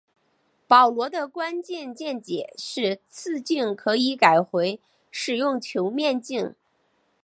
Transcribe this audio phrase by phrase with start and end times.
[0.65, 4.81] 保罗的关键见解是次镜可以改回
[5.11, 6.55] 使用球面镜。